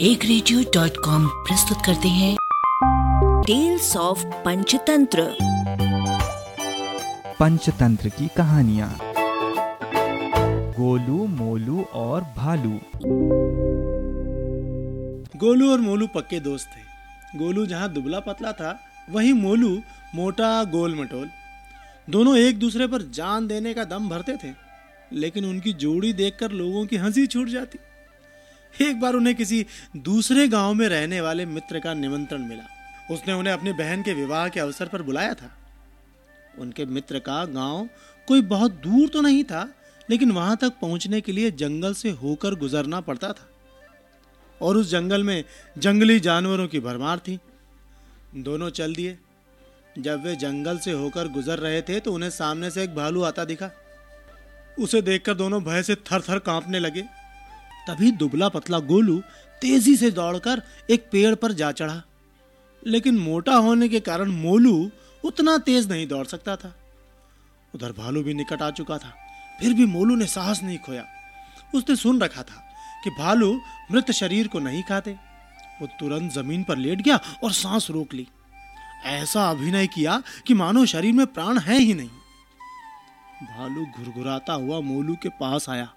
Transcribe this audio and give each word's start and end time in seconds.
एक 0.00 0.24
radio 0.24 0.60
dot 0.74 0.96
com 1.04 1.26
प्रस्तुत 1.28 1.78
करते 1.86 2.08
हैं। 2.08 2.36
टेल्स 3.46 3.96
ऑफ़ 3.96 4.24
पंचतंत्र 4.44 5.24
पंचतंत्र 7.40 8.08
की 8.08 8.28
कहानियाँ। 8.36 8.88
गोलू 10.78 11.26
मोलू 11.26 11.82
और 11.94 12.22
भालू। 12.36 12.70
गोलू 15.36 15.70
और 15.72 15.80
मोलू 15.80 16.06
पक्के 16.06 16.40
दोस्त 16.40 16.66
थे। 16.66 17.38
गोलू 17.38 17.66
जहाँ 17.66 17.92
दुबला 17.92 18.20
पतला 18.20 18.52
था 18.52 18.72
वहीं 19.10 19.32
मोलू 19.32 19.78
मोटा 20.14 20.64
गोल 20.64 20.94
मटोल 21.00 21.28
दोनों 22.10 22.36
एक 22.36 22.58
दूसरे 22.58 22.86
पर 22.86 23.02
जान 23.02 23.46
देने 23.46 23.74
का 23.74 23.84
दम 23.84 24.08
भरते 24.08 24.36
थे 24.36 24.54
लेकिन 25.12 25.44
उनकी 25.44 25.72
जोड़ी 25.72 26.12
देखकर 26.12 26.50
लोगों 26.52 26.86
की 26.86 26.96
हँसी 26.96 27.26
छूट 27.26 27.48
जाती। 27.48 27.78
एक 28.74 29.00
बार 29.00 29.14
उन्हें 29.14 29.34
किसी 29.36 29.66
दूसरे 29.96 30.48
गाँव 30.48 30.74
में 30.74 30.88
रहने 30.88 31.20
वाले 31.20 31.46
मित्र 31.46 31.78
का 31.78 31.94
निमंत्रण 31.94 32.42
मिला। 32.42 32.62
उसने 33.10 33.32
उन्हें 33.32 33.54
अपनी 33.54 33.72
बहन 33.72 34.02
के 34.02 34.14
विवाह 34.14 34.48
के 34.48 34.60
अवसर 34.60 34.88
पर 34.88 35.02
बुलाया 35.02 35.34
था। 35.34 35.50
उनके 36.58 36.84
मित्र 36.84 37.18
का 37.18 37.44
गाँव 37.44 37.88
कोई 38.28 38.42
बहुत 38.42 38.72
दूर 38.72 39.08
तो 39.08 39.20
नहीं 39.20 39.44
था, 39.44 39.68
लेकिन 40.10 40.30
वहाँ 40.30 40.56
तक 40.56 40.72
पहुँचने 40.80 41.20
के 41.20 41.32
लिए 41.32 41.50
जंगल 41.50 41.94
से 41.94 42.10
होकर 42.10 42.54
गुजरना 42.54 43.00
पड़ता 43.00 43.32
था। 43.32 43.48
और 44.60 44.76
उस 44.76 44.90
जंगल 44.90 45.24
में 45.24 45.44
जंगली 45.78 46.20
जानवरों 46.20 46.68
की 46.68 46.80
भरमार 46.80 47.18
थी। 47.18 47.38
दोनों 48.34 48.70
चल 48.70 48.94
दिए। 48.94 49.18
जब 49.98 50.24
वे 50.24 50.34
जंगल 50.36 50.78
से 50.78 50.92
होकर 50.92 51.28
गुजर 51.28 51.58
रहे 51.58 51.82
थे 51.82 52.00
तो 52.00 52.12
उन्हें 52.12 52.30
सामने 52.30 52.70
से 52.70 52.82
एक 52.82 52.94
भालू 52.94 53.22
आता 53.22 53.44
दिखा। 53.44 53.70
उसे 54.78 55.02
देखकर 55.02 55.34
दोनों 55.34 55.62
भय 55.64 55.82
से 55.82 55.94
थर 55.94 56.20
थर 56.20 56.38
कांपने 56.38 56.78
लगे। 56.78 57.04
तभी 57.90 58.10
दुबला 58.10 58.48
पतला 58.48 58.78
गोलू 58.78 59.22
तेज़ी 59.60 59.96
से 59.96 60.10
दौड़कर 60.10 60.62
एक 60.90 61.08
पेड़ 61.12 61.34
पर 61.34 61.52
जा 61.52 61.72
चढ़ा। 61.72 62.02
लेकिन 62.86 63.18
मोटा 63.18 63.54
होने 63.54 63.88
के 63.88 64.00
कारण 64.00 64.30
मोलू 64.30 64.90
उतना 65.24 65.58
तेज 65.58 65.92
नहीं 65.92 66.06
दौड़ 66.06 66.26
सकता 66.26 66.56
था। 66.56 66.76
उधर 67.74 67.92
भालू 67.92 68.22
भी 68.22 68.34
निकट 68.34 68.62
आ 68.62 68.70
चुका 68.70 68.98
था। 68.98 69.14
फिर 69.60 69.74
भी 69.74 69.86
मोलू 69.86 70.16
ने 70.16 70.26
साहस 70.26 70.62
नहीं 70.62 70.78
खोया। 70.78 71.04
उसने 71.74 71.96
सुन 71.96 72.20
रखा 72.20 72.42
था 72.42 72.68
कि 73.04 73.10
भालू 73.10 73.60
मृत 73.92 74.10
शरीर 74.10 74.48
को 74.48 74.58
नहीं 74.58 74.82
खाते। 74.82 75.10
वो 75.80 75.86
तुरंत 75.86 76.32
ज़मीन 76.32 76.62
पर 76.62 76.76
लेट 76.76 77.00
गया 77.00 77.20
और 77.44 77.52
सांस 77.52 77.90
रोक 77.90 78.14
ली। 78.14 78.28
ऐसा 79.04 79.50
अभिनय 79.50 79.86
किया 79.86 80.22
कि 80.46 80.54
मानो 80.54 80.86
शरीर 80.86 81.12
में 81.12 81.26
प्राण 81.26 81.58
है 81.58 81.78
ही 81.78 81.94
नहीं। 81.94 82.10
भालू 83.42 83.86
घुरघुराता 83.86 84.52
हुआ 84.52 84.80
मोलू 84.80 85.14
के 85.14 85.28
पास 85.28 85.68
आया। 85.68 85.94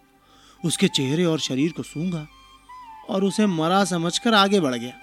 उसके 0.64 0.88
चेहरे 0.88 1.26
और 1.26 1.40
शरीर 1.40 1.72
को 1.72 1.84
सूंघा 1.84 2.26
और 3.10 3.24
उसे 3.24 3.46
मरा 3.46 3.84
समझकर 3.86 4.34
आगे 4.34 4.60
बढ़ 4.60 4.76
गया। 4.76 4.94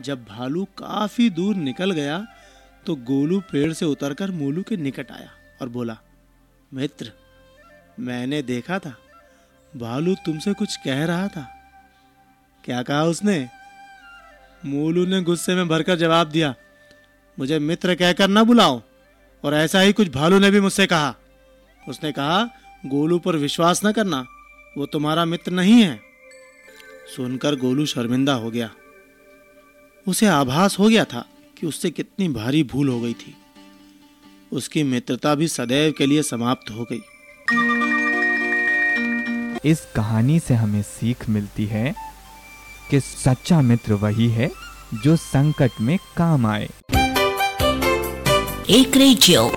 जब 0.00 0.24
भालू 0.24 0.64
काफ़ी 0.78 1.28
दूर 1.30 1.54
निकल 1.56 1.90
गया 1.90 2.18
तो 2.86 2.94
गोलू 3.04 3.40
पेड़ 3.52 3.72
से 3.72 3.86
उतरकर 3.86 4.30
मोलू 4.30 4.62
के 4.62 4.76
निकट 4.76 5.10
आया 5.12 5.30
और 5.60 5.68
बोला, 5.68 5.96
मित्र, 6.72 7.12
मैंने 8.00 8.42
देखा 8.42 8.78
था। 8.78 8.94
भालू 9.72 10.14
तुमसे 10.26 10.52
कुछ 10.52 10.76
कह 10.76 11.04
रहा 11.04 11.28
था। 11.28 11.46
क्या 12.64 12.82
कहा 12.82 13.02
उसने? 13.04 13.48
मोलू 14.62 15.04
ने 15.06 15.20
गुस्से 15.22 15.54
में 15.54 15.68
भरकर 15.68 15.96
जवाब 15.96 16.26
दिया, 16.26 16.54
मुझे 17.38 17.58
मित्र 17.58 17.94
कहकर 17.94 18.28
ना 18.28 18.42
बुलाओ 18.44 18.80
और 19.44 19.54
ऐसा 19.54 19.80
ही 19.80 19.92
कुछ 19.92 20.08
भालू 20.08 20.38
ने 20.38 20.50
भी 20.50 20.60
मुझसे 20.60 20.86
कहा। 20.86 21.14
उसने 21.82 22.12
कहा 22.12 22.42
गोलू 22.86 23.18
पर 23.18 23.36
विश्वास 23.36 23.80
न 23.84 23.92
करना 23.92 24.26
वो 24.78 24.86
तुम्हारा 24.86 25.24
मित्र 25.24 25.52
नहीं 25.52 25.82
है। 25.82 26.00
सुनकर 27.16 27.54
गोलू 27.54 27.86
शर्मिंदा 27.86 28.34
हो 28.34 28.50
गया। 28.50 28.70
उसे 30.08 30.26
आभास 30.26 30.78
हो 30.78 30.88
गया 30.88 31.04
था 31.04 31.28
कि 31.58 31.66
उससे 31.66 31.90
कितनी 31.90 32.28
भारी 32.28 32.62
भूल 32.62 32.88
हो 32.88 33.00
गई 33.00 33.12
थी। 33.12 33.36
उसकी 34.52 34.82
मित्रता 34.82 35.34
भी 35.34 35.48
सदैव 35.48 35.94
के 35.98 36.06
लिए 36.06 36.22
समाप्त 36.22 36.70
हो 36.70 36.86
गई। 36.92 37.02
इस 39.70 39.86
कहानी 39.96 40.40
से 40.40 40.54
हमें 40.54 40.82
सीख 40.82 41.28
मिलती 41.28 41.66
है 41.66 41.94
कि 42.90 43.00
सच्चा 43.00 43.60
मित्र 43.60 43.92
वही 43.92 44.28
है 44.28 44.50
जो 45.04 45.16
संकट 45.16 45.70
में 45.80 45.98
काम 46.16 46.46
आए। 46.46 46.68
एक 48.70 48.92
radio. 48.96 49.56